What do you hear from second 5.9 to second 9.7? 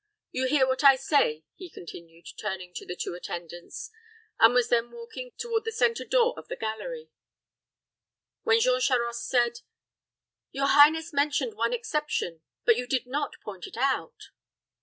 door of the gallery, when Jean Charost said,